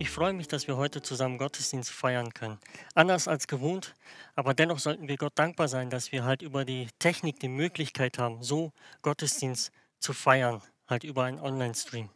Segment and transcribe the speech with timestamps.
[0.00, 2.60] Ich freue mich, dass wir heute zusammen Gottesdienst feiern können.
[2.94, 3.96] Anders als gewohnt,
[4.36, 8.16] aber dennoch sollten wir Gott dankbar sein, dass wir halt über die Technik die Möglichkeit
[8.16, 8.72] haben, so
[9.02, 12.10] Gottesdienst zu feiern, halt über einen Online-Stream.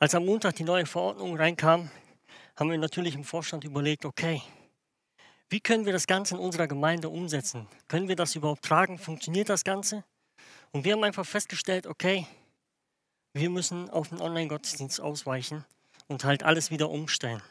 [0.00, 1.92] Als am Montag die neue Verordnung reinkam,
[2.56, 4.42] haben wir natürlich im Vorstand überlegt, okay,
[5.50, 7.68] wie können wir das Ganze in unserer Gemeinde umsetzen?
[7.86, 8.98] Können wir das überhaupt tragen?
[8.98, 10.04] Funktioniert das Ganze?
[10.72, 12.26] Und wir haben einfach festgestellt, okay,
[13.32, 15.64] wir müssen auf den Online-Gottesdienst ausweichen
[16.08, 17.42] und halt alles wieder umstellen.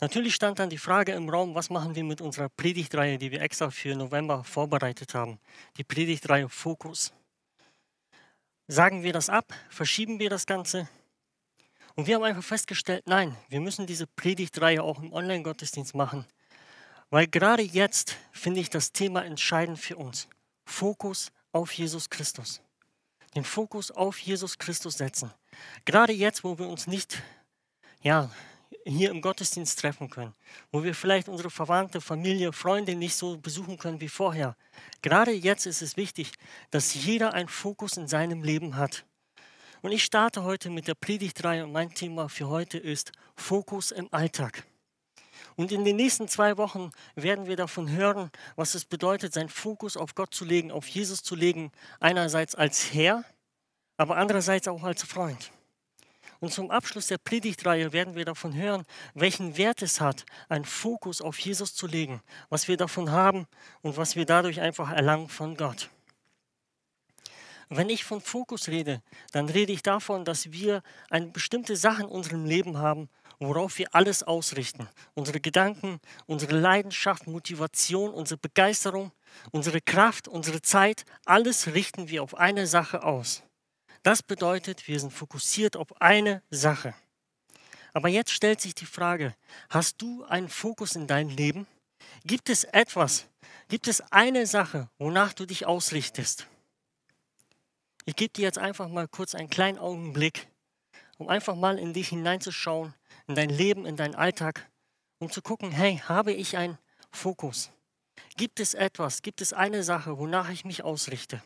[0.00, 3.42] Natürlich stand dann die Frage im Raum, was machen wir mit unserer Predigtreihe, die wir
[3.42, 5.40] extra für November vorbereitet haben.
[5.76, 7.12] Die Predigtreihe Fokus.
[8.68, 9.52] Sagen wir das ab?
[9.70, 10.88] Verschieben wir das Ganze?
[11.96, 16.26] Und wir haben einfach festgestellt, nein, wir müssen diese Predigtreihe auch im Online-Gottesdienst machen.
[17.10, 20.28] Weil gerade jetzt finde ich das Thema entscheidend für uns.
[20.64, 22.60] Fokus auf Jesus Christus.
[23.34, 25.32] Den Fokus auf Jesus Christus setzen.
[25.86, 27.20] Gerade jetzt, wo wir uns nicht
[28.02, 28.30] ja,
[28.84, 30.34] hier im Gottesdienst treffen können,
[30.72, 34.56] wo wir vielleicht unsere Verwandte, Familie, Freunde nicht so besuchen können wie vorher.
[35.02, 36.32] Gerade jetzt ist es wichtig,
[36.70, 39.04] dass jeder einen Fokus in seinem Leben hat.
[39.82, 44.08] Und ich starte heute mit der Predigtreihe und mein Thema für heute ist Fokus im
[44.10, 44.64] Alltag.
[45.54, 49.96] Und in den nächsten zwei Wochen werden wir davon hören, was es bedeutet, seinen Fokus
[49.96, 53.24] auf Gott zu legen, auf Jesus zu legen, einerseits als Herr,
[53.96, 55.50] aber andererseits auch als Freund.
[56.40, 61.20] Und zum Abschluss der Predigtreihe werden wir davon hören, welchen Wert es hat, einen Fokus
[61.20, 63.46] auf Jesus zu legen, was wir davon haben
[63.82, 65.90] und was wir dadurch einfach erlangen von Gott.
[67.70, 72.08] Wenn ich von Fokus rede, dann rede ich davon, dass wir eine bestimmte Sache in
[72.08, 73.10] unserem Leben haben,
[73.40, 74.88] worauf wir alles ausrichten.
[75.14, 79.12] Unsere Gedanken, unsere Leidenschaft, Motivation, unsere Begeisterung,
[79.50, 83.42] unsere Kraft, unsere Zeit, alles richten wir auf eine Sache aus.
[84.02, 86.94] Das bedeutet, wir sind fokussiert auf eine Sache.
[87.92, 89.34] Aber jetzt stellt sich die Frage,
[89.70, 91.66] hast du einen Fokus in deinem Leben?
[92.24, 93.26] Gibt es etwas,
[93.68, 96.46] gibt es eine Sache, wonach du dich ausrichtest?
[98.04, 100.48] Ich gebe dir jetzt einfach mal kurz einen kleinen Augenblick,
[101.18, 102.94] um einfach mal in dich hineinzuschauen,
[103.26, 104.70] in dein Leben, in deinen Alltag,
[105.18, 106.78] um zu gucken, hey, habe ich einen
[107.10, 107.70] Fokus?
[108.36, 111.42] Gibt es etwas, gibt es eine Sache, wonach ich mich ausrichte?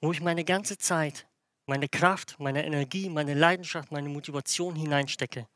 [0.00, 1.26] Wo ich meine ganze Zeit,
[1.66, 5.46] meine Kraft, meine Energie, meine Leidenschaft, meine Motivation hineinstecke.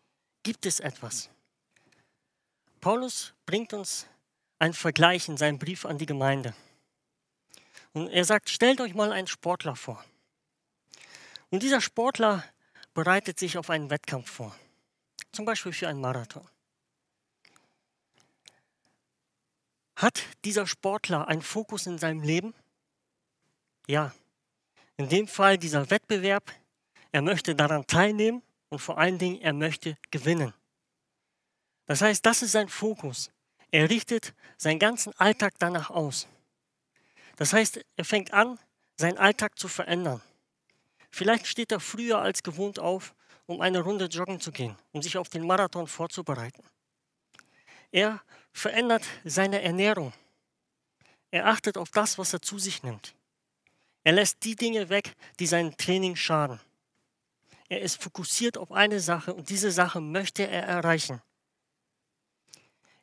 [0.42, 1.30] Gibt es etwas?
[2.80, 4.06] Paulus bringt uns
[4.58, 6.54] einen Vergleich in seinem Brief an die Gemeinde.
[7.92, 10.04] Und er sagt, stellt euch mal einen Sportler vor.
[11.50, 12.44] Und dieser Sportler
[12.94, 14.54] bereitet sich auf einen Wettkampf vor.
[15.32, 16.46] Zum Beispiel für einen Marathon.
[19.96, 22.54] Hat dieser Sportler einen Fokus in seinem Leben?
[23.88, 24.12] Ja,
[24.98, 26.52] in dem Fall dieser Wettbewerb,
[27.12, 30.52] er möchte daran teilnehmen und vor allen Dingen, er möchte gewinnen.
[31.86, 33.30] Das heißt, das ist sein Fokus.
[33.70, 36.26] Er richtet seinen ganzen Alltag danach aus.
[37.36, 38.58] Das heißt, er fängt an,
[38.96, 40.20] seinen Alltag zu verändern.
[41.10, 43.14] Vielleicht steht er früher als gewohnt auf,
[43.46, 46.62] um eine Runde joggen zu gehen, um sich auf den Marathon vorzubereiten.
[47.92, 48.20] Er
[48.52, 50.12] verändert seine Ernährung.
[51.30, 53.14] Er achtet auf das, was er zu sich nimmt.
[54.08, 56.58] Er lässt die Dinge weg, die seinem Training schaden.
[57.68, 61.20] Er ist fokussiert auf eine Sache und diese Sache möchte er erreichen.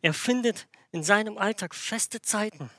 [0.02, 2.72] Er findet in seinem Alltag feste Zeiten.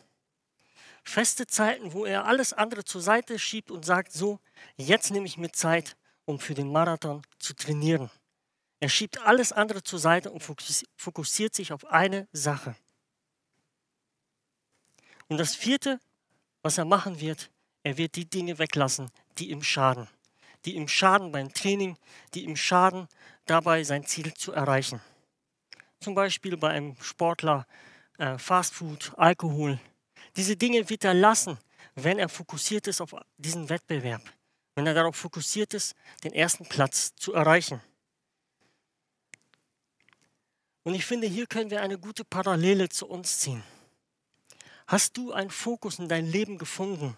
[1.04, 4.40] Feste Zeiten, wo er alles andere zur Seite schiebt und sagt, so,
[4.74, 8.10] jetzt nehme ich mir Zeit, um für den Marathon zu trainieren.
[8.80, 10.42] Er schiebt alles andere zur Seite und
[10.96, 12.74] fokussiert sich auf eine Sache.
[15.28, 16.00] Und das vierte,
[16.62, 17.52] was er machen wird,
[17.86, 20.08] er wird die Dinge weglassen, die ihm schaden.
[20.64, 21.96] Die ihm schaden beim Training,
[22.34, 23.06] die ihm schaden,
[23.44, 25.00] dabei sein Ziel zu erreichen.
[26.00, 27.64] Zum Beispiel bei einem Sportler
[28.18, 29.78] äh, Fastfood, Alkohol.
[30.34, 31.58] Diese Dinge wird er lassen,
[31.94, 34.22] wenn er fokussiert ist auf diesen Wettbewerb.
[34.74, 37.80] Wenn er darauf fokussiert ist, den ersten Platz zu erreichen.
[40.82, 43.62] Und ich finde, hier können wir eine gute Parallele zu uns ziehen.
[44.88, 47.16] Hast du einen Fokus in dein Leben gefunden,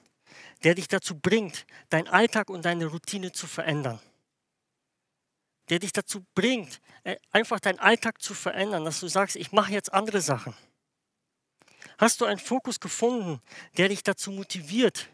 [0.65, 4.01] der dich dazu bringt, deinen Alltag und deine Routine zu verändern.
[5.69, 9.73] Der dich dazu bringt, äh, einfach deinen Alltag zu verändern, dass du sagst, ich mache
[9.73, 10.55] jetzt andere Sachen.
[11.99, 13.41] Hast du einen Fokus gefunden,
[13.77, 15.09] der dich dazu motiviert,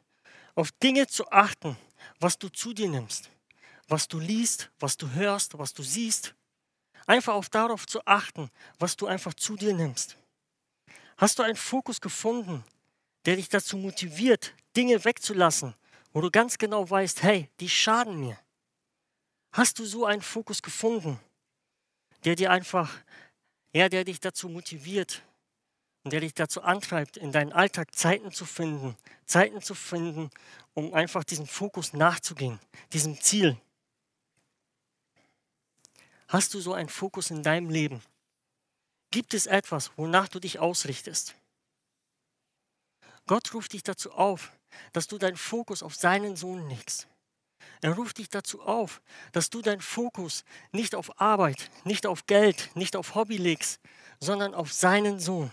[0.55, 1.76] auf Dinge zu achten,
[2.20, 3.31] was du zu dir nimmst,
[3.88, 6.35] was du liest, was du hörst, was du siehst?
[7.06, 10.17] Einfach auf darauf zu achten, was du einfach zu dir nimmst.
[11.17, 12.64] Hast du einen Fokus gefunden,
[13.25, 15.74] der dich dazu motiviert, Dinge wegzulassen,
[16.12, 18.38] wo du ganz genau weißt, hey, die schaden mir.
[19.52, 21.18] Hast du so einen Fokus gefunden,
[22.24, 22.92] der dir einfach,
[23.72, 25.22] ja, der dich dazu motiviert
[26.02, 30.30] und der dich dazu antreibt, in deinen Alltag Zeiten zu finden, Zeiten zu finden,
[30.74, 32.58] um einfach diesem Fokus nachzugehen,
[32.92, 33.56] diesem Ziel.
[36.28, 38.02] Hast du so einen Fokus in deinem Leben?
[39.10, 41.36] Gibt es etwas, wonach du dich ausrichtest?
[43.26, 44.50] Gott ruft dich dazu auf,
[44.92, 47.08] dass du deinen Fokus auf seinen Sohn legst.
[47.80, 52.70] Er ruft dich dazu auf, dass du deinen Fokus nicht auf Arbeit, nicht auf Geld,
[52.74, 53.80] nicht auf Hobby legst,
[54.20, 55.50] sondern auf seinen Sohn.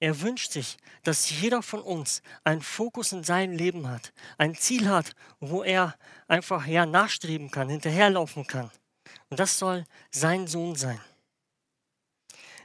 [0.00, 4.88] Er wünscht sich, dass jeder von uns einen Fokus in seinem Leben hat, ein Ziel
[4.88, 5.96] hat, wo er
[6.28, 8.70] einfach ja nachstreben kann, hinterherlaufen kann.
[9.28, 11.00] Und das soll sein Sohn sein.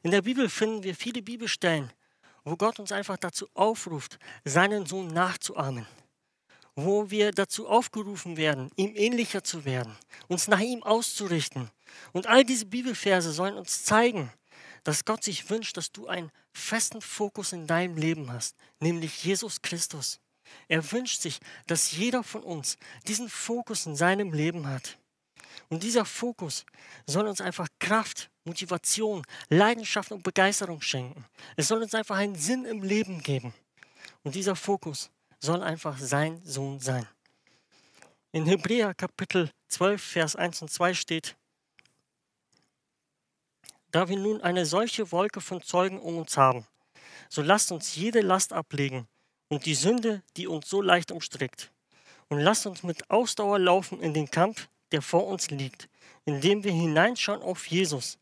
[0.03, 1.91] In der Bibel finden wir viele Bibelstellen,
[2.43, 5.87] wo Gott uns einfach dazu aufruft, seinen Sohn nachzuahmen
[6.75, 9.95] wo wir dazu aufgerufen werden, ihm ähnlicher zu werden,
[10.27, 11.69] uns nach ihm auszurichten.
[12.11, 14.31] Und all diese Bibelverse sollen uns zeigen,
[14.83, 19.61] dass Gott sich wünscht, dass du einen festen Fokus in deinem Leben hast, nämlich Jesus
[19.61, 20.19] Christus.
[20.67, 24.97] Er wünscht sich, dass jeder von uns diesen Fokus in seinem Leben hat.
[25.69, 26.65] Und dieser Fokus
[27.05, 31.25] soll uns einfach Kraft, Motivation, Leidenschaft und Begeisterung schenken.
[31.55, 33.53] Es soll uns einfach einen Sinn im Leben geben.
[34.23, 35.09] Und dieser Fokus
[35.39, 37.07] soll einfach sein Sohn sein.
[38.31, 41.35] In Hebräer Kapitel 12, Vers 1 und 2 steht,
[43.91, 46.65] da wir nun eine solche Wolke von Zeugen um uns haben,
[47.29, 49.07] so lasst uns jede Last ablegen
[49.49, 51.71] und die Sünde, die uns so leicht umstrickt.
[52.29, 55.89] Und lasst uns mit Ausdauer laufen in den Kampf, der vor uns liegt,
[56.23, 58.17] indem wir hineinschauen auf Jesus,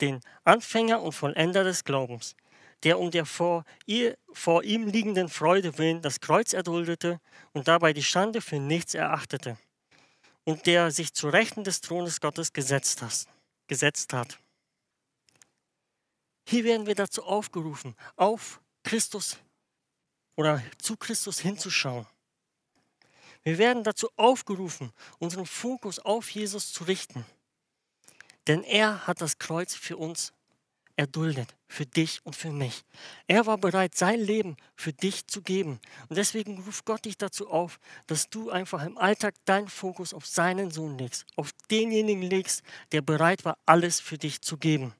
[0.00, 2.34] den Anfänger und Vollender des Glaubens,
[2.82, 7.20] der um der vor, ihr, vor ihm liegenden Freude willen das Kreuz erduldete
[7.52, 9.56] und dabei die Schande für nichts erachtete
[10.44, 13.26] und der sich zu Rechten des Thrones Gottes gesetzt, hat,
[13.68, 14.38] gesetzt hat.
[16.46, 19.38] Hier werden wir dazu aufgerufen, auf Christus
[20.36, 22.06] oder zu Christus hinzuschauen.
[23.44, 27.24] Wir werden dazu aufgerufen, unseren Fokus auf Jesus zu richten.
[28.46, 30.32] Denn er hat das Kreuz für uns
[30.96, 32.84] erduldet, für dich und für mich.
[33.26, 35.80] Er war bereit, sein Leben für dich zu geben.
[36.08, 40.26] Und deswegen ruft Gott dich dazu auf, dass du einfach im Alltag deinen Fokus auf
[40.26, 42.62] seinen Sohn legst, auf denjenigen legst,
[42.92, 44.94] der bereit war, alles für dich zu geben.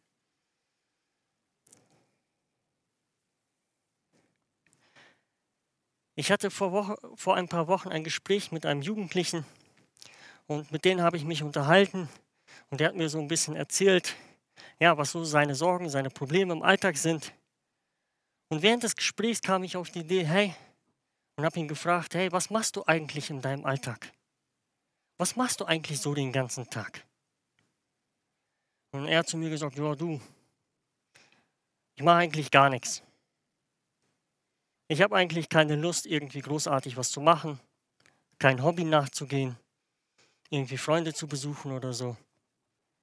[6.16, 9.44] Ich hatte vor, Woche, vor ein paar Wochen ein Gespräch mit einem Jugendlichen
[10.46, 12.08] und mit denen habe ich mich unterhalten
[12.70, 14.14] und der hat mir so ein bisschen erzählt,
[14.78, 17.32] ja, was so seine Sorgen, seine Probleme im Alltag sind.
[18.48, 20.54] Und während des Gesprächs kam ich auf die Idee, hey,
[21.36, 24.12] und habe ihn gefragt, hey, was machst du eigentlich in deinem Alltag?
[25.18, 27.04] Was machst du eigentlich so den ganzen Tag?
[28.92, 30.20] Und er hat zu mir gesagt, ja, du,
[31.96, 33.02] ich mache eigentlich gar nichts.
[34.86, 37.58] Ich habe eigentlich keine Lust, irgendwie großartig was zu machen,
[38.38, 39.56] kein Hobby nachzugehen,
[40.50, 42.16] irgendwie Freunde zu besuchen oder so.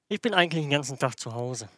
[0.07, 1.69] Ich bin eigentlich den ganzen Tag zu Hause.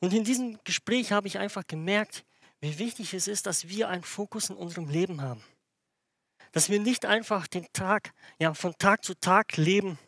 [0.00, 2.24] Und in diesem Gespräch habe ich einfach gemerkt,
[2.60, 5.42] wie wichtig es ist, dass wir einen Fokus in unserem Leben haben.
[6.52, 9.98] Dass wir nicht einfach den Tag, ja, von Tag zu Tag leben,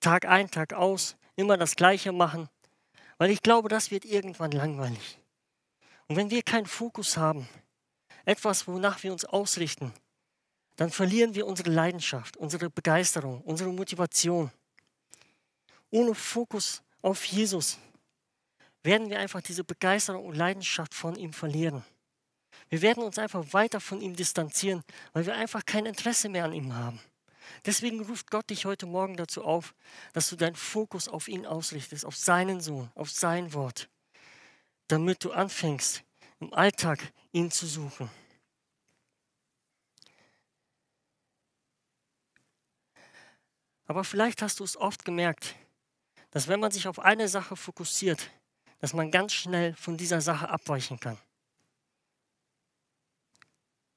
[0.00, 2.48] Tag ein, Tag aus, immer das Gleiche machen,
[3.18, 5.18] weil ich glaube, das wird irgendwann langweilig.
[6.08, 7.48] Und wenn wir keinen Fokus haben,
[8.24, 9.92] etwas, wonach wir uns ausrichten,
[10.76, 14.50] dann verlieren wir unsere Leidenschaft, unsere Begeisterung, unsere Motivation
[15.90, 17.78] ohne Fokus auf Jesus
[18.82, 21.84] werden wir einfach diese Begeisterung und Leidenschaft von ihm verlieren.
[22.68, 24.82] Wir werden uns einfach weiter von ihm distanzieren,
[25.12, 27.00] weil wir einfach kein Interesse mehr an ihm haben.
[27.64, 29.74] Deswegen ruft Gott dich heute Morgen dazu auf,
[30.12, 33.88] dass du deinen Fokus auf ihn ausrichtest, auf seinen Sohn, auf sein Wort,
[34.88, 36.02] damit du anfängst,
[36.40, 37.00] im Alltag
[37.32, 38.10] ihn zu suchen.
[43.86, 45.54] Aber vielleicht hast du es oft gemerkt,
[46.30, 48.30] dass wenn man sich auf eine Sache fokussiert,
[48.80, 51.18] dass man ganz schnell von dieser Sache abweichen kann.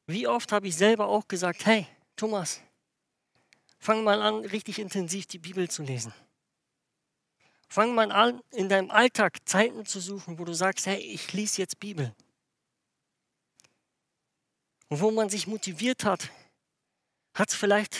[0.05, 2.61] Wie oft habe ich selber auch gesagt, hey, Thomas,
[3.77, 6.13] fang mal an, richtig intensiv die Bibel zu lesen.
[7.69, 11.61] Fang mal an, in deinem Alltag Zeiten zu suchen, wo du sagst, hey, ich lese
[11.61, 12.13] jetzt Bibel.
[14.87, 16.31] Und wo man sich motiviert hat,
[17.35, 17.95] hat es vielleicht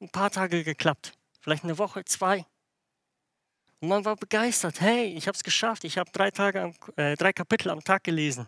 [0.00, 2.44] ein paar Tage geklappt, vielleicht eine Woche, zwei.
[3.80, 4.80] Und man war begeistert.
[4.80, 5.82] Hey, ich habe es geschafft.
[5.82, 6.28] Ich habe drei,
[6.96, 8.46] äh, drei Kapitel am Tag gelesen.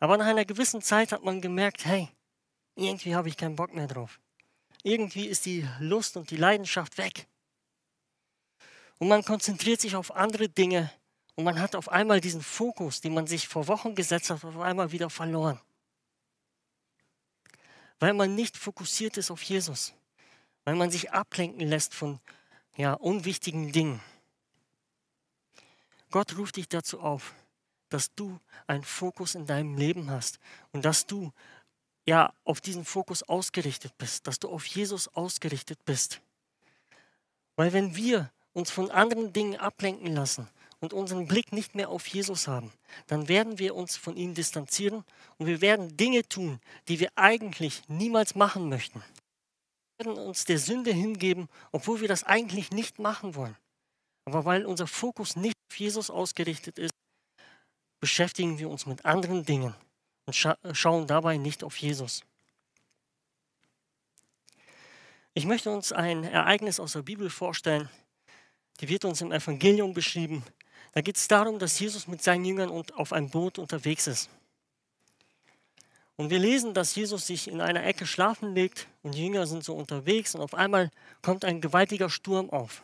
[0.00, 2.08] Aber nach einer gewissen Zeit hat man gemerkt, hey,
[2.74, 4.20] irgendwie habe ich keinen Bock mehr drauf.
[4.82, 7.26] irgendwie ist die Lust und die Leidenschaft weg.
[9.02, 10.88] Und man konzentriert sich auf andere Dinge
[11.34, 14.60] und man hat auf einmal diesen Fokus, den man sich vor Wochen gesetzt hat, auf
[14.60, 15.58] einmal wieder verloren.
[17.98, 19.92] Weil man nicht fokussiert ist auf Jesus.
[20.64, 22.20] Weil man sich ablenken lässt von
[22.76, 24.00] ja, unwichtigen Dingen.
[26.12, 27.34] Gott ruft dich dazu auf,
[27.88, 30.38] dass du einen Fokus in deinem Leben hast
[30.70, 31.32] und dass du
[32.06, 36.20] ja auf diesen Fokus ausgerichtet bist, dass du auf Jesus ausgerichtet bist.
[37.56, 40.48] Weil wenn wir uns von anderen Dingen ablenken lassen
[40.80, 42.72] und unseren Blick nicht mehr auf Jesus haben,
[43.06, 45.04] dann werden wir uns von ihm distanzieren
[45.38, 49.02] und wir werden Dinge tun, die wir eigentlich niemals machen möchten.
[49.96, 53.56] Wir werden uns der Sünde hingeben, obwohl wir das eigentlich nicht machen wollen.
[54.24, 56.92] Aber weil unser Fokus nicht auf Jesus ausgerichtet ist,
[58.00, 59.74] beschäftigen wir uns mit anderen Dingen
[60.26, 62.22] und scha schauen dabei nicht auf Jesus.
[65.34, 67.88] Ich möchte uns ein Ereignis aus der Bibel vorstellen,
[68.82, 70.42] die wird uns im Evangelium beschrieben.
[70.92, 74.28] Da geht es darum, dass Jesus mit seinen Jüngern auf einem Boot unterwegs ist.
[76.16, 79.62] Und wir lesen, dass Jesus sich in einer Ecke schlafen legt und die Jünger sind
[79.62, 80.90] so unterwegs und auf einmal
[81.22, 82.82] kommt ein gewaltiger Sturm auf.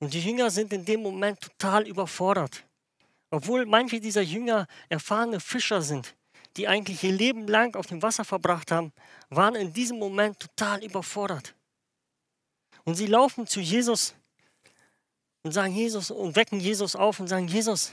[0.00, 2.64] Und die Jünger sind in dem Moment total überfordert.
[3.30, 6.14] Obwohl manche dieser Jünger erfahrene Fischer sind,
[6.56, 8.92] die eigentlich ihr Leben lang auf dem Wasser verbracht haben,
[9.30, 11.54] waren in diesem Moment total überfordert.
[12.84, 14.14] Und sie laufen zu Jesus
[15.44, 17.92] und sagen Jesus und wecken Jesus auf und sagen, Jesus,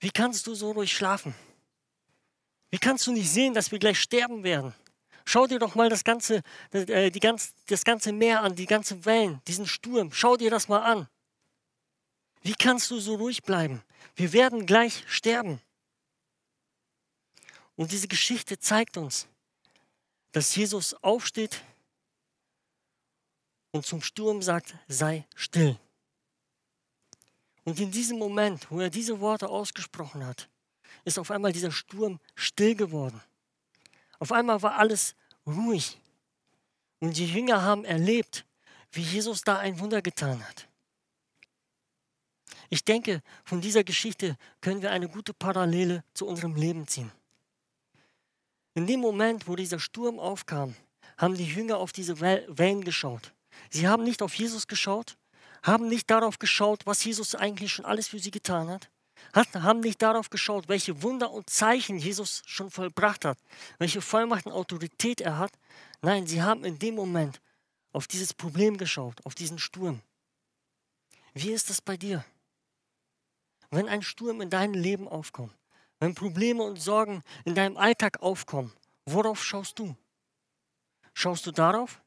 [0.00, 1.34] wie kannst du so ruhig schlafen?
[2.70, 4.74] Wie kannst du nicht sehen, dass wir gleich sterben werden?
[5.24, 6.42] Schau dir doch mal das ganze,
[6.72, 10.12] äh, die ganz, das ganze Meer an, die ganzen Wellen, diesen Sturm.
[10.12, 11.08] Schau dir das mal an.
[12.42, 13.82] Wie kannst du so ruhig bleiben?
[14.14, 15.60] Wir werden gleich sterben.
[17.76, 19.26] Und diese Geschichte zeigt uns,
[20.32, 21.62] dass Jesus aufsteht
[23.70, 25.78] und zum Sturm sagt, sei still.
[27.66, 30.48] Und in diesem Moment, wo er diese Worte ausgesprochen hat,
[31.04, 33.20] ist auf einmal dieser Sturm still geworden.
[34.20, 36.00] Auf einmal war alles ruhig.
[37.00, 38.46] Und die Jünger haben erlebt,
[38.92, 40.68] wie Jesus da ein Wunder getan hat.
[42.70, 47.10] Ich denke, von dieser Geschichte können wir eine gute Parallele zu unserem Leben ziehen.
[48.74, 50.76] In dem Moment, wo dieser Sturm aufkam,
[51.18, 53.32] haben die Jünger auf diese Wellen geschaut.
[53.70, 55.16] Sie haben nicht auf Jesus geschaut,
[55.62, 58.90] haben nicht darauf geschaut, was Jesus eigentlich schon alles für sie getan hat,
[59.54, 63.38] haben nicht darauf geschaut, welche Wunder und Zeichen Jesus schon vollbracht hat,
[63.78, 65.52] welche Vollmacht und Autorität er hat.
[66.02, 67.40] Nein, sie haben in dem Moment
[67.92, 70.00] auf dieses Problem geschaut, auf diesen Sturm.
[71.34, 72.24] Wie ist das bei dir?
[73.70, 75.52] Wenn ein Sturm in deinem Leben aufkommt,
[75.98, 78.72] wenn Probleme und Sorgen in deinem Alltag aufkommen,
[79.06, 79.96] worauf schaust du?
[81.14, 82.00] Schaust du darauf,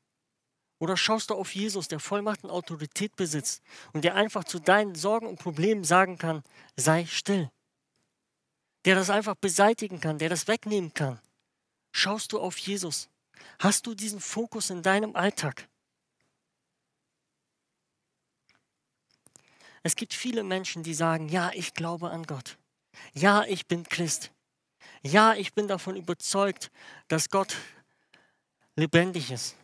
[0.80, 3.62] oder schaust du auf Jesus, der Vollmacht und Autorität besitzt
[3.94, 6.42] und der einfach zu deinen Sorgen und Problemen sagen kann,
[6.78, 7.52] sei still.
[8.86, 11.20] Der das einfach beseitigen kann, der das wegnehmen kann.
[11.92, 13.10] Schaust du auf Jesus?
[13.60, 15.68] Hast du diesen Fokus in deinem Alltag?
[19.84, 22.58] Es gibt viele Menschen, die sagen, ja, ich glaube an Gott.
[23.14, 24.32] Ja, ich bin Christ.
[25.02, 26.72] Ja, ich bin davon überzeugt,
[27.10, 27.58] dass Gott
[28.76, 29.59] lebendig ist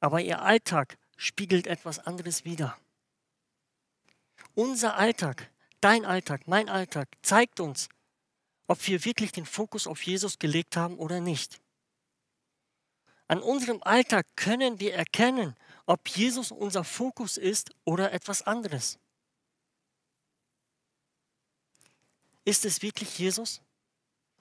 [0.00, 2.76] aber ihr Alltag spiegelt etwas anderes wider.
[4.54, 5.50] Unser Alltag,
[5.80, 7.88] dein Alltag, mein Alltag zeigt uns,
[8.66, 11.60] ob wir wirklich den Fokus auf Jesus gelegt haben oder nicht.
[13.28, 18.98] An unserem Alltag können wir erkennen, ob Jesus unser Fokus ist oder etwas anderes.
[22.44, 23.60] Ist es wirklich Jesus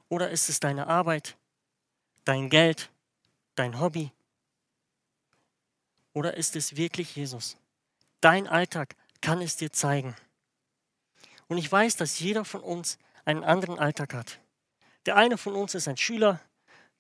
[0.09, 1.35] oder ist es deine Arbeit,
[2.23, 2.91] dein Geld,
[3.55, 4.11] dein Hobby,
[6.15, 7.57] oder ist es wirklich Jesus?
[8.21, 10.15] Dein Alltag kann es dir zeigen.
[11.47, 14.39] Und ich weiß, dass jeder von uns einen anderen Alltag hat.
[15.05, 16.39] Der eine von uns ist ein Schüler,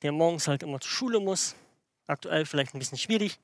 [0.01, 1.55] der morgens halt immer zur Schule muss.
[2.07, 3.39] Aktuell vielleicht ein bisschen schwierig.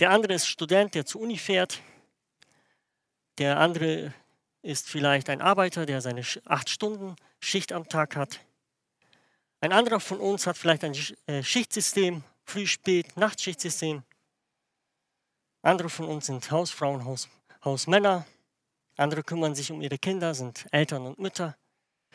[0.00, 1.80] Der andere ist Student, der zur Uni fährt.
[3.38, 4.12] Der andere
[4.60, 8.40] ist vielleicht ein Arbeiter, der seine acht Stunden Schicht am Tag hat.
[9.60, 10.96] Ein anderer von uns hat vielleicht ein
[11.26, 14.02] äh, Schichtsystem, früh, spät, Nachtschichtsystem.
[15.66, 17.28] Andere von uns sind Hausfrauen, Haus,
[17.64, 18.24] Hausmänner.
[18.96, 21.56] Andere kümmern sich um ihre Kinder, sind Eltern und Mütter.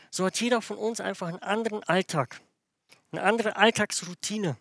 [0.10, 2.40] So hat jeder von uns einfach einen anderen Alltag,
[3.12, 4.56] eine andere Alltagsroutine.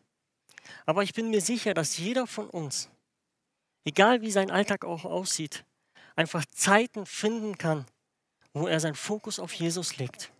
[0.87, 2.89] Aber ich bin mir sicher, dass jeder von uns,
[3.85, 5.65] egal wie sein Alltag auch aussieht,
[6.17, 7.87] einfach Zeiten finden kann,
[8.55, 10.33] wo er seinen Fokus auf Jesus legt,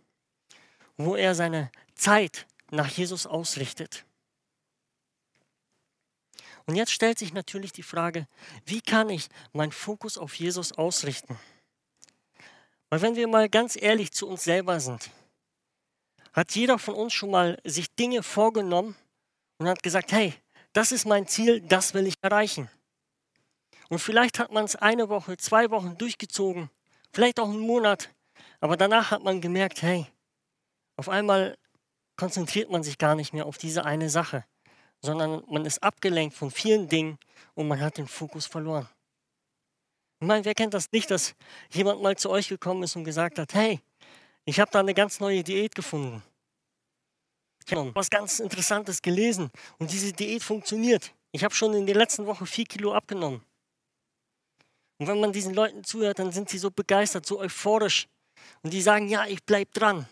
[0.97, 4.03] wo er seine Zeit nach Jesus ausrichtet.
[6.71, 8.29] Und jetzt stellt sich natürlich die Frage,
[8.65, 11.37] wie kann ich meinen Fokus auf Jesus ausrichten?
[12.89, 15.11] Weil wenn wir mal ganz ehrlich zu uns selber sind,
[16.31, 18.95] hat jeder von uns schon mal sich Dinge vorgenommen
[19.57, 20.33] und hat gesagt, hey,
[20.71, 22.69] das ist mein Ziel, das will ich erreichen.
[23.89, 26.69] Und vielleicht hat man es eine Woche, zwei Wochen durchgezogen,
[27.11, 28.11] vielleicht auch einen Monat,
[28.61, 30.07] aber danach hat man gemerkt, hey,
[30.95, 31.57] auf einmal
[32.15, 34.45] konzentriert man sich gar nicht mehr auf diese eine Sache,
[35.01, 37.17] sondern man ist abgelenkt von vielen Dingen
[37.55, 38.87] und man hat den Fokus verloren.
[40.19, 41.33] Ich meine, wer kennt das nicht, dass
[41.71, 43.81] jemand mal zu euch gekommen ist und gesagt hat, hey,
[44.45, 46.21] ich habe da eine ganz neue Diät gefunden.
[47.65, 51.13] Ich habe was ganz Interessantes gelesen und diese Diät funktioniert.
[51.31, 53.41] Ich habe schon in der letzten Woche vier Kilo abgenommen.
[54.99, 58.07] Und wenn man diesen Leuten zuhört, dann sind sie so begeistert, so euphorisch.
[58.61, 60.07] Und die sagen, ja, ich bleibe dran.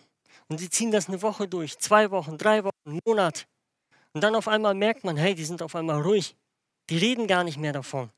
[0.48, 3.48] Und sie ziehen das eine Woche durch, zwei Wochen, drei Wochen, einen Monat.
[4.14, 6.36] Und dann auf einmal merkt man, hey, die sind auf einmal ruhig.
[6.90, 8.10] Die reden gar nicht mehr davon.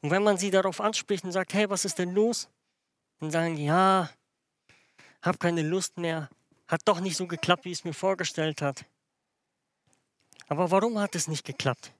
[0.00, 2.48] Und wenn man sie darauf anspricht und sagt, hey, was ist denn los?
[3.20, 4.10] Dann sagen die, ja,
[5.22, 6.28] habe keine Lust mehr,
[6.68, 8.84] hat doch nicht so geklappt, wie es mir vorgestellt hat.
[10.48, 11.92] Aber warum hat es nicht geklappt?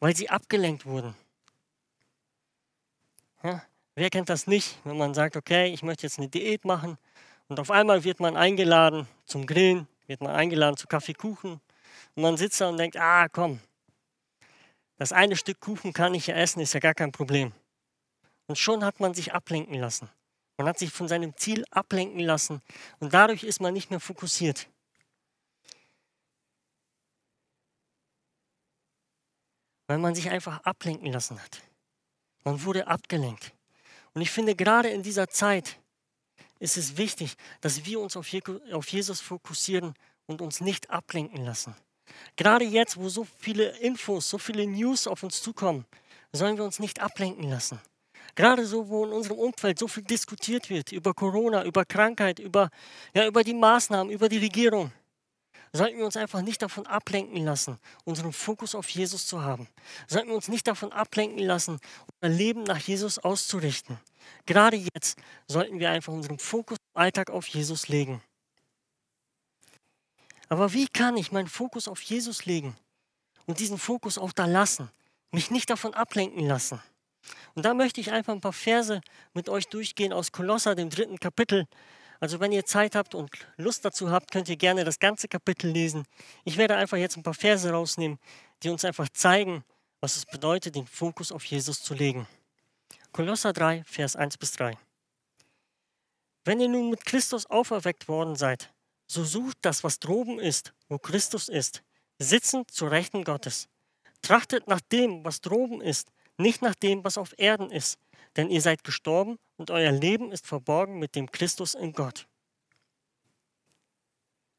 [0.00, 1.14] Weil sie abgelenkt wurden.
[3.42, 3.62] Ja,
[3.94, 6.98] wer kennt das nicht, wenn man sagt, okay, ich möchte jetzt eine Diät machen
[7.48, 11.60] und auf einmal wird man eingeladen zum Grillen, wird man eingeladen zu Kaffeekuchen
[12.14, 13.60] und man sitzt da und denkt, ah komm,
[14.98, 17.52] das eine Stück Kuchen kann ich ja essen, ist ja gar kein Problem.
[18.46, 20.08] Und schon hat man sich ablenken lassen.
[20.56, 22.62] Man hat sich von seinem Ziel ablenken lassen
[22.98, 24.68] und dadurch ist man nicht mehr fokussiert.
[29.86, 31.62] Weil man sich einfach ablenken lassen hat.
[32.44, 33.52] Man wurde abgelenkt.
[34.14, 35.78] Und ich finde, gerade in dieser Zeit
[36.58, 38.28] ist es wichtig, dass wir uns auf
[38.88, 39.94] Jesus fokussieren
[40.26, 41.74] und uns nicht ablenken lassen.
[42.36, 45.84] Gerade jetzt, wo so viele Infos, so viele News auf uns zukommen,
[46.32, 47.80] sollen wir uns nicht ablenken lassen.
[48.34, 52.70] Gerade so, wo in unserem Umfeld so viel diskutiert wird über Corona, über Krankheit, über,
[53.14, 54.92] ja, über die Maßnahmen, über die Regierung,
[55.72, 59.68] sollten wir uns einfach nicht davon ablenken lassen, unseren Fokus auf Jesus zu haben.
[60.06, 61.78] Sollten wir uns nicht davon ablenken lassen,
[62.20, 63.98] unser Leben nach Jesus auszurichten.
[64.46, 68.22] Gerade jetzt sollten wir einfach unseren Fokus im Alltag auf Jesus legen.
[70.48, 72.76] Aber wie kann ich meinen Fokus auf Jesus legen
[73.46, 74.90] und diesen Fokus auch da lassen,
[75.32, 76.80] mich nicht davon ablenken lassen?
[77.54, 79.00] Und da möchte ich einfach ein paar Verse
[79.34, 81.66] mit euch durchgehen aus Kolosser, dem dritten Kapitel.
[82.20, 85.70] Also wenn ihr Zeit habt und Lust dazu habt, könnt ihr gerne das ganze Kapitel
[85.70, 86.04] lesen.
[86.44, 88.18] Ich werde einfach jetzt ein paar Verse rausnehmen,
[88.62, 89.64] die uns einfach zeigen,
[90.00, 92.26] was es bedeutet, den Fokus auf Jesus zu legen.
[93.12, 94.76] Kolosser 3, Vers 1 bis 3.
[96.44, 98.72] Wenn ihr nun mit Christus auferweckt worden seid,
[99.06, 101.82] so sucht das, was droben ist, wo Christus ist,
[102.18, 103.68] sitzend zur Rechten Gottes.
[104.22, 107.98] Trachtet nach dem, was droben ist, nicht nach dem, was auf Erden ist,
[108.36, 112.26] denn ihr seid gestorben und euer Leben ist verborgen mit dem Christus in Gott.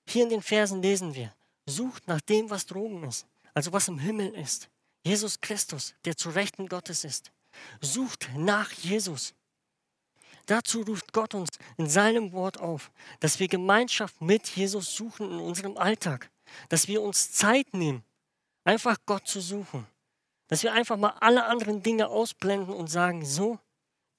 [0.07, 1.33] Hier in den Versen lesen wir,
[1.65, 4.69] sucht nach dem, was droben ist, also was im Himmel ist.
[5.03, 7.31] Jesus Christus, der zu Rechten Gottes ist.
[7.81, 9.33] Sucht nach Jesus.
[10.45, 15.39] Dazu ruft Gott uns in seinem Wort auf, dass wir Gemeinschaft mit Jesus suchen in
[15.39, 16.29] unserem Alltag,
[16.69, 18.03] dass wir uns Zeit nehmen,
[18.63, 19.85] einfach Gott zu suchen,
[20.47, 23.59] dass wir einfach mal alle anderen Dinge ausblenden und sagen, so,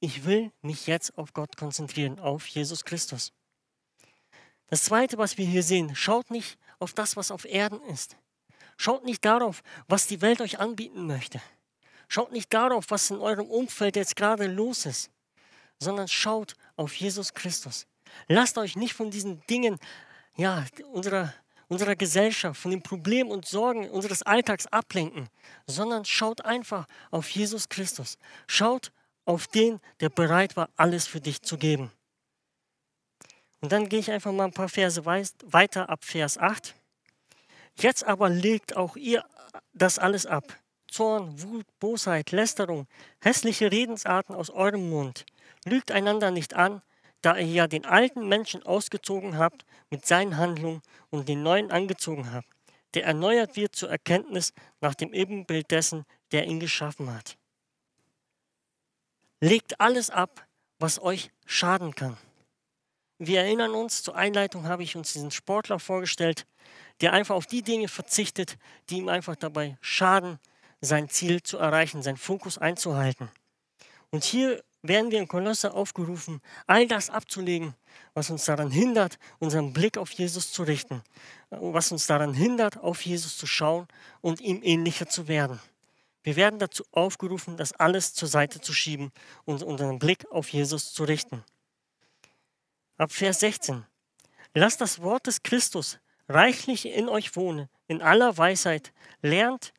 [0.00, 3.32] ich will mich jetzt auf Gott konzentrieren, auf Jesus Christus.
[4.68, 8.16] Das Zweite, was wir hier sehen, schaut nicht auf das, was auf Erden ist.
[8.76, 11.40] Schaut nicht darauf, was die Welt euch anbieten möchte.
[12.08, 15.10] Schaut nicht darauf, was in eurem Umfeld jetzt gerade los ist,
[15.78, 17.86] sondern schaut auf Jesus Christus.
[18.28, 19.78] Lasst euch nicht von diesen Dingen
[20.36, 21.34] ja, unserer
[21.68, 25.28] unserer Gesellschaft, von den Problemen und Sorgen unseres Alltags ablenken,
[25.66, 28.18] sondern schaut einfach auf Jesus Christus.
[28.46, 28.90] Schaut
[29.28, 31.92] auf den, der bereit war, alles für dich zu geben.
[33.60, 36.74] Und dann gehe ich einfach mal ein paar Verse weiter ab Vers 8.
[37.78, 39.24] Jetzt aber legt auch ihr
[39.74, 40.44] das alles ab.
[40.90, 42.86] Zorn, Wut, Bosheit, Lästerung,
[43.20, 45.26] hässliche Redensarten aus eurem Mund.
[45.66, 46.80] Lügt einander nicht an,
[47.20, 52.32] da ihr ja den alten Menschen ausgezogen habt mit seinen Handlungen und den neuen angezogen
[52.32, 52.48] habt,
[52.94, 57.37] der erneuert wird zur Erkenntnis nach dem Ebenbild dessen, der ihn geschaffen hat.
[59.40, 60.46] Legt alles ab,
[60.78, 62.16] was euch schaden kann.
[63.18, 66.46] Wir erinnern uns, zur Einleitung habe ich uns diesen Sportler vorgestellt,
[67.00, 68.58] der einfach auf die Dinge verzichtet,
[68.90, 70.38] die ihm einfach dabei schaden,
[70.80, 73.28] sein Ziel zu erreichen, seinen Fokus einzuhalten.
[74.10, 77.74] Und hier werden wir in Kolosse aufgerufen, all das abzulegen,
[78.14, 81.02] was uns daran hindert, unseren Blick auf Jesus zu richten,
[81.50, 83.88] was uns daran hindert, auf Jesus zu schauen
[84.20, 85.60] und ihm ähnlicher zu werden.
[86.28, 89.12] Wir werden dazu aufgerufen, das alles zur Seite zu schieben
[89.46, 91.42] und unseren Blick auf Jesus zu richten.
[92.98, 93.86] Ab Vers 16.
[94.52, 99.72] Lasst das Wort des Christus reichlich in euch wohnen, in aller Weisheit, lernt,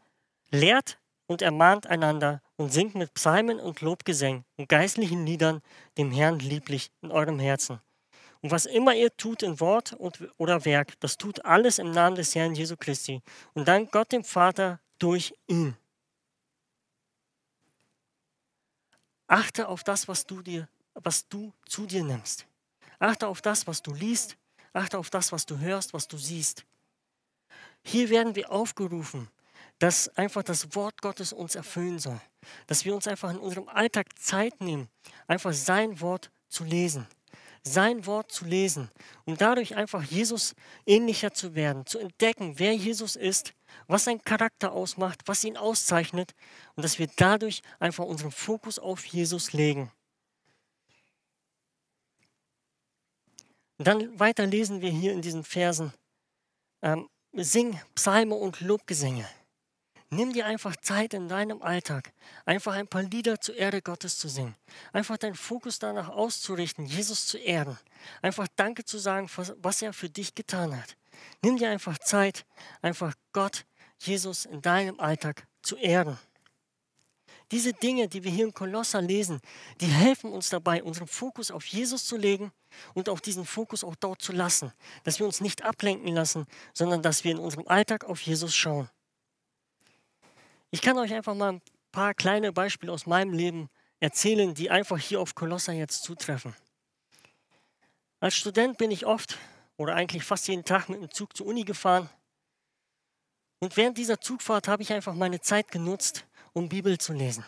[0.50, 5.62] lehrt und ermahnt einander und singt mit Psalmen und Lobgesängen und geistlichen Liedern
[6.00, 7.80] dem Herrn lieblich in eurem Herzen.
[8.42, 12.16] Und was immer ihr tut in Wort und, oder Werk, das tut alles im Namen
[12.16, 13.22] des Herrn Jesu Christi
[13.54, 15.78] und dank Gott dem Vater durch ihn.
[19.30, 22.48] Achte auf das, was du dir, was du zu dir nimmst.
[22.98, 24.36] Achte auf das, was du liest.
[24.74, 26.66] Achte auf das, was du hörst, was du siehst.
[27.84, 29.30] Hier werden wir aufgerufen,
[29.78, 32.20] dass einfach das Wort Gottes uns erfüllen soll.
[32.66, 34.90] Dass wir uns einfach in unserem Alltag Zeit nehmen,
[35.28, 37.08] einfach sein Wort zu lesen.
[37.72, 38.90] Sein Wort zu lesen,
[39.26, 40.56] um dadurch einfach Jesus
[40.86, 43.54] ähnlicher zu werden, zu entdecken, wer Jesus ist
[43.88, 46.34] was sein Charakter ausmacht, was ihn auszeichnet
[46.76, 49.92] und dass wir dadurch einfach unseren Fokus auf Jesus legen.
[53.78, 55.94] Und dann weiter lesen wir hier in diesen Versen,
[56.82, 59.28] ähm, sing Psalme und Lobgesänge.
[60.12, 62.14] Nimm dir einfach Zeit in deinem Alltag,
[62.46, 64.56] einfach ein paar Lieder zur Ehre Gottes zu singen.
[64.92, 67.78] Einfach deinen Fokus danach auszurichten, Jesus zu ehren.
[68.24, 70.98] Einfach Danke zu sagen, was er für dich getan hat.
[71.44, 72.46] Nimm dir einfach Zeit,
[72.82, 73.66] einfach Gott
[74.00, 76.18] Jesus in deinem Alltag zu ehren.
[77.52, 79.42] Diese Dinge, die wir hier in Kolosser lesen,
[79.82, 82.52] die helfen uns dabei, unseren Fokus auf Jesus zu legen
[82.94, 84.72] und auch diesen Fokus auch dort zu lassen.
[85.04, 88.90] Dass wir uns nicht ablenken lassen, sondern dass wir in unserem Alltag auf Jesus schauen.
[90.72, 94.98] Ich kann euch einfach mal ein paar kleine Beispiele aus meinem Leben erzählen, die einfach
[94.98, 96.56] hier auf Kolosser jetzt zutreffen.
[98.20, 99.38] Als Student bin ich oft
[99.78, 102.10] oder eigentlich fast jeden Tag mit dem Zug zur Uni gefahren
[103.62, 107.44] und während dieser Zugfahrt habe ich einfach meine Zeit genutzt, um Bibel zu lesen.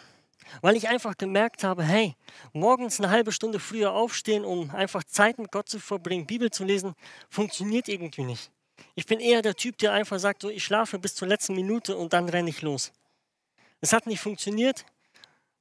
[0.62, 2.16] Weil ich einfach gemerkt habe, hey,
[2.52, 6.66] morgens eine halbe Stunde früher aufstehen, um einfach Zeit mit Gott zu verbringen, Bibel zu
[6.66, 6.96] lesen,
[7.30, 8.52] funktioniert irgendwie nicht.
[8.96, 11.96] Ich bin eher der Typ, der einfach sagt, so, ich schlafe bis zur letzten Minute
[11.96, 12.92] und dann renne ich los.
[13.82, 14.86] Es hat nicht funktioniert.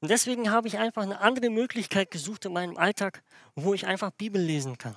[0.00, 3.22] Und deswegen habe ich einfach eine andere Möglichkeit gesucht in meinem Alltag,
[3.54, 4.96] wo ich einfach Bibel lesen kann.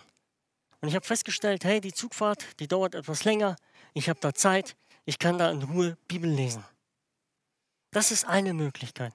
[0.82, 3.56] Und ich habe festgestellt, hey, die Zugfahrt, die dauert etwas länger.
[3.94, 4.76] Ich habe da Zeit.
[5.06, 6.64] Ich kann da in Ruhe Bibel lesen.
[7.92, 9.14] Das ist eine Möglichkeit.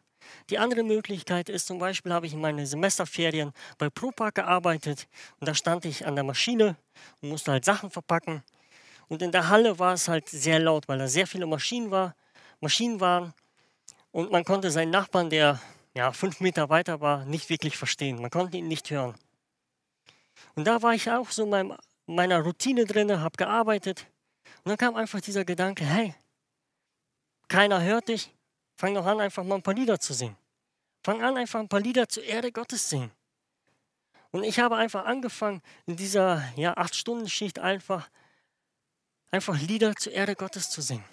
[0.50, 5.08] Die andere Möglichkeit ist zum Beispiel, habe ich in meinen Semesterferien bei Propark gearbeitet
[5.40, 6.76] und da stand ich an der Maschine
[7.20, 8.42] und musste halt Sachen verpacken.
[9.08, 12.14] Und in der Halle war es halt sehr laut, weil da sehr viele Maschinen, war,
[12.60, 13.32] Maschinen waren
[14.12, 15.60] und man konnte seinen Nachbarn, der
[15.94, 18.20] ja, fünf Meter weiter war, nicht wirklich verstehen.
[18.20, 19.14] Man konnte ihn nicht hören.
[20.54, 24.06] Und da war ich auch so in meiner Routine drin, habe gearbeitet
[24.64, 26.14] und dann kam einfach dieser Gedanke, hey,
[27.48, 28.34] keiner hört dich,
[28.76, 30.36] fang doch an, einfach mal ein paar Lieder zu singen.
[31.02, 33.10] Fang an, einfach ein paar Lieder zur Erde Gottes singen.
[34.30, 38.10] Und ich habe einfach angefangen, in dieser ja, Acht-Stunden-Schicht einfach,
[39.30, 41.04] einfach Lieder zur Erde Gottes zu singen.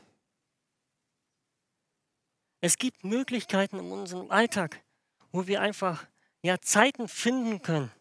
[2.61, 4.83] Es gibt Möglichkeiten in unserem Alltag,
[5.31, 6.07] wo wir einfach
[6.41, 7.91] ja, Zeiten finden können,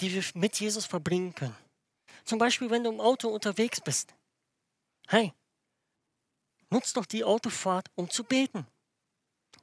[0.00, 1.56] die wir mit Jesus verbringen können.
[2.24, 4.14] Zum Beispiel, wenn du im Auto unterwegs bist.
[5.08, 5.32] Hey,
[6.70, 8.66] nutz doch die Autofahrt, um zu beten,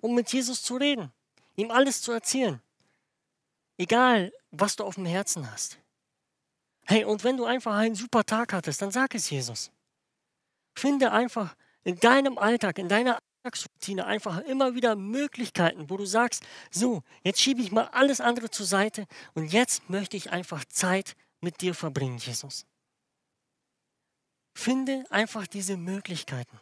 [0.02, 1.12] um mit Jesus zu reden,
[1.56, 2.62] ihm alles zu erzählen.
[3.78, 5.80] Egal, was du auf dem Herzen hast.
[6.86, 9.72] Hey, und wenn du einfach einen super Tag hattest, dann sag es Jesus.
[10.76, 16.44] Finde einfach in deinem Alltag, in deiner Alltagsroutine einfach immer wieder Möglichkeiten, wo du sagst,
[16.72, 21.16] so, jetzt schiebe ich mal alles andere zur Seite und jetzt möchte ich einfach Zeit
[21.40, 22.66] mit dir verbringen, Jesus.
[24.54, 26.60] Finde einfach diese Möglichkeiten.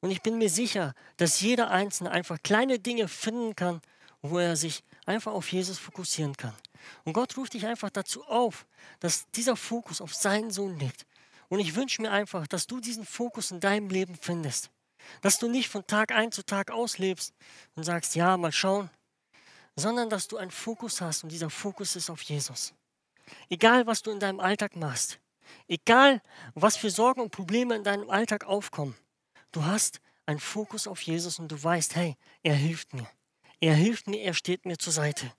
[0.00, 3.82] Und ich bin mir sicher, dass jeder Einzelne einfach kleine Dinge finden kann,
[4.22, 6.54] wo er sich einfach auf Jesus fokussieren kann.
[7.04, 8.66] Und Gott ruft dich einfach dazu auf,
[9.00, 11.04] dass dieser Fokus auf seinen Sohn liegt.
[11.48, 14.70] Und ich wünsche mir einfach, dass du diesen Fokus in deinem Leben findest.
[15.22, 17.34] Dass du nicht von Tag ein zu Tag auslebst
[17.74, 18.90] und sagst, ja, mal schauen,
[19.76, 22.74] sondern dass du einen Fokus hast und dieser Fokus ist auf Jesus.
[23.48, 25.20] Egal, was du in deinem Alltag machst,
[25.68, 26.20] Egal,
[26.54, 28.96] was für Sorgen und Probleme in deinem Alltag aufkommen,
[29.52, 33.08] du hast einen Fokus auf Jesus und du weißt, hey, er hilft mir.
[33.60, 35.32] Er hilft mir, er steht mir zur Seite.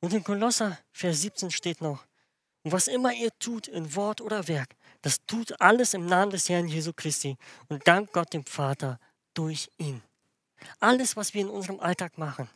[0.00, 2.04] Und in Kolosser, Vers 17 steht noch,
[2.62, 4.74] und was immer ihr tut in Wort oder Werk,
[5.06, 7.36] das tut alles im Namen des Herrn Jesu Christi
[7.68, 8.98] und dank Gott dem Vater
[9.34, 10.02] durch ihn.
[10.80, 12.50] Alles, was wir in unserem Alltag machen,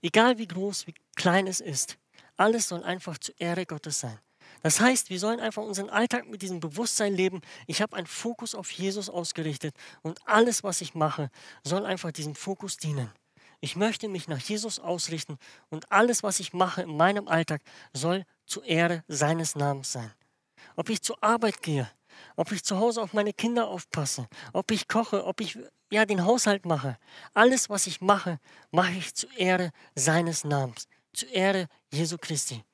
[0.00, 1.98] egal wie groß, wie klein es ist,
[2.36, 4.16] alles soll einfach zur Ehre Gottes sein
[4.62, 7.40] Das heißt, wir sollen einfach unseren Alltag mit diesem Bewusstsein leben.
[7.66, 11.28] Ich habe einen Fokus auf Jesus ausgerichtet und alles, was ich mache,
[11.64, 13.10] soll einfach diesem Fokus dienen.
[13.58, 15.38] Ich möchte mich nach Jesus ausrichten
[15.70, 20.12] und alles, was ich mache in meinem Alltag, soll zur Ehre seines Namens sein.
[20.80, 21.90] Ob ich zur Arbeit gehe,
[22.36, 25.58] ob ich zu Hause auf meine Kinder aufpasse, ob ich koche, ob ich
[25.90, 26.96] ja den Haushalt mache.
[27.34, 28.38] Alles, was ich mache,
[28.70, 32.64] mache ich zur Ehre seines Namens, zur Ehre Jesu Christi.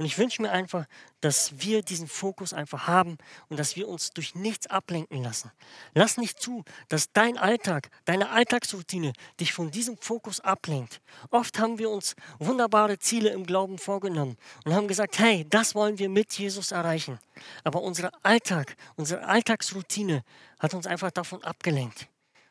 [0.00, 0.86] Und ich wünsche mir einfach,
[1.20, 3.18] dass wir diesen Fokus einfach haben
[3.50, 5.52] und dass wir uns durch nichts ablenken lassen.
[5.92, 11.02] Lass nicht zu, dass dein Alltag, deine Alltagsroutine dich von diesem Fokus ablenkt.
[11.30, 15.98] Oft haben wir uns wunderbare Ziele im Glauben vorgenommen und haben gesagt, hey, das wollen
[15.98, 17.18] wir mit Jesus erreichen.
[17.62, 20.24] Aber unser Alltag, unsere Alltagsroutine
[20.60, 22.08] hat uns einfach davon abgelenkt.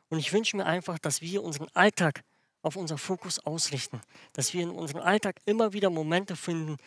[0.10, 2.22] Und ich wünsche mir einfach, dass wir unseren Alltag
[2.62, 4.02] auf unser Fokus ausrichten,
[4.34, 6.78] dass wir in unserem Alltag immer wieder Momente finden,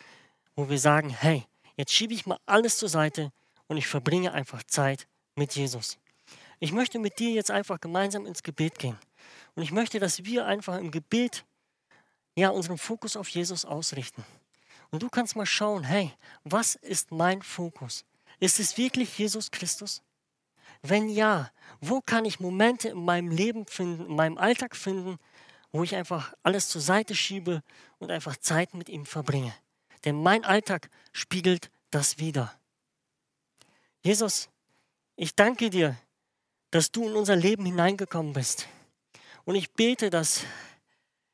[0.55, 3.31] wo wir sagen, hey, jetzt schiebe ich mal alles zur Seite
[3.67, 5.97] und ich verbringe einfach Zeit mit Jesus.
[6.59, 8.97] Ich möchte mit dir jetzt einfach gemeinsam ins Gebet gehen.
[9.55, 11.43] Und ich möchte, dass wir einfach im Gebet
[12.35, 14.23] ja unseren Fokus auf Jesus ausrichten.
[14.91, 16.11] Und du kannst mal schauen, hey,
[16.43, 18.05] was ist mein Fokus?
[18.39, 20.01] Ist es wirklich Jesus Christus?
[20.81, 25.17] Wenn ja, wo kann ich Momente in meinem Leben finden, in meinem Alltag finden,
[25.71, 27.63] wo ich einfach alles zur Seite schiebe
[27.99, 29.53] und einfach Zeit mit ihm verbringe?
[30.05, 32.53] Denn mein Alltag spiegelt das wider.
[34.01, 34.49] Jesus,
[35.15, 35.95] ich danke dir,
[36.71, 38.67] dass du in unser Leben hineingekommen bist.
[39.45, 40.43] Und ich bete, dass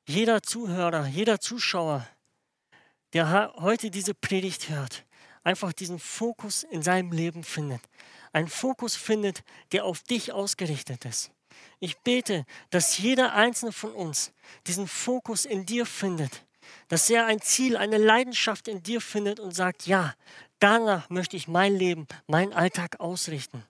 [0.06, 2.08] jeder Zuhörer, jeder Zuschauer,
[3.14, 5.06] der heute diese Predigt hört,
[5.44, 7.82] einfach diesen Fokus in seinem Leben findet.
[8.34, 11.32] Einen Fokus findet, der auf dich ausgerichtet ist.
[11.80, 14.32] Ich bete, dass jeder einzelne von uns
[14.68, 16.44] diesen Fokus in dir findet
[16.88, 20.14] dass er ein Ziel, eine Leidenschaft in dir findet und sagt, ja,
[20.60, 23.64] danach möchte ich mein Leben, meinen Alltag ausrichten.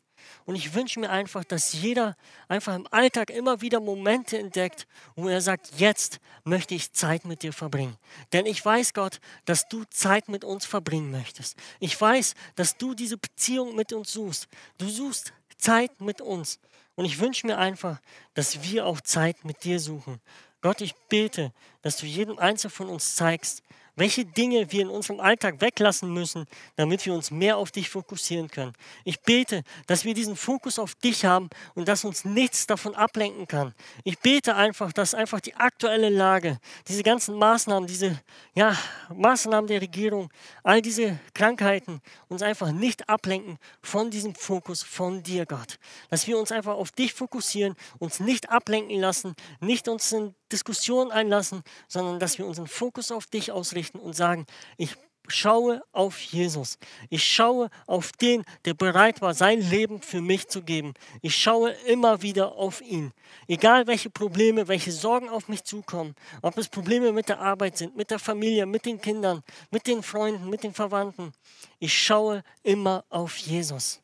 [0.46, 2.16] Und ich wünsche mir einfach, dass jeder
[2.48, 7.44] einfach im Alltag immer wieder Momente entdeckt, wo er sagt, jetzt möchte ich Zeit mit
[7.44, 7.98] dir verbringen.
[8.34, 11.56] Denn ich weiß, Gott, dass du Zeit mit uns verbringen möchtest.
[11.80, 14.48] Ich weiß, dass du diese Beziehung mit uns suchst.
[14.78, 16.60] Du suchst Zeit mit uns.
[16.96, 18.00] Und ich wünsche mir einfach,
[18.34, 20.20] dass wir auch Zeit mit dir suchen.
[20.62, 23.63] Gott, ich bete, dass du jedem Einzelnen von uns zeigst,
[24.00, 26.45] welche Dinge wir in unserem Alltag weglassen müssen,
[26.78, 28.74] damit wir uns mehr auf dich fokussieren können.
[29.04, 33.48] Ich bete, dass wir diesen Fokus auf dich haben und dass uns nichts davon ablenken
[33.48, 33.76] kann.
[34.06, 38.19] Ich bete einfach, dass einfach die aktuelle Lage, diese ganzen Maßnahmen, diese
[38.56, 38.76] ja,
[39.13, 40.30] Maßnahmen der Regierung,
[40.63, 45.78] all diese Krankheiten uns einfach nicht ablenken von diesem Fokus von dir, Gott.
[46.10, 51.12] Dass wir uns einfach auf dich fokussieren, uns nicht ablenken lassen, nicht uns in Diskussionen
[51.12, 54.46] einlassen, sondern dass wir unseren Fokus auf dich ausrichten und sagen,
[54.78, 54.96] ich
[55.32, 56.78] schaue auf Jesus.
[57.10, 60.94] Ich schaue auf den, der bereit war, sein Leben für mich zu geben.
[61.22, 63.12] Ich schaue immer wieder auf ihn.
[63.48, 67.96] Egal welche Probleme, welche Sorgen auf mich zukommen, ob es Probleme mit der Arbeit sind,
[67.96, 71.32] mit der Familie, mit den Kindern, mit den Freunden, mit den Verwandten.
[71.80, 74.02] Ich schaue immer auf Jesus.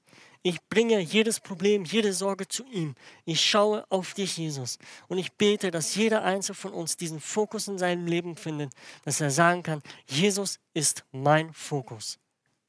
[0.48, 2.94] Ich bringe jedes Problem, jede Sorge zu ihm.
[3.26, 4.78] Ich schaue auf dich, Jesus.
[5.08, 8.72] Und ich bete, dass jeder Einzelne von uns diesen Fokus in seinem Leben findet,
[9.06, 12.20] dass er sagen kann, Jesus ist mein Fokus.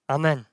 [0.07, 0.47] Amen.